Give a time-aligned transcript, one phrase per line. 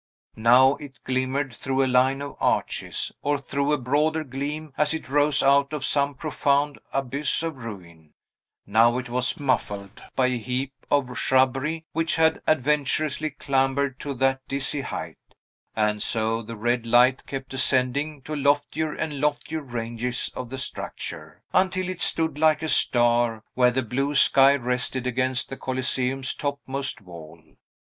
[0.35, 5.07] Now it glimmered through a line of arches, or threw a broader gleam as it
[5.09, 8.15] rose out of some profound abyss of ruin;
[8.65, 14.41] now it was muffled by a heap of shrubbery which had adventurously clambered to that
[14.47, 15.19] dizzy height;
[15.75, 21.43] and so the red light kept ascending to loftier and loftier ranges of the structure,
[21.53, 27.01] until it stood like a star where the blue sky rested against the Coliseum's topmost
[27.01, 27.39] wall.